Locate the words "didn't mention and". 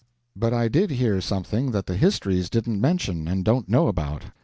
2.49-3.45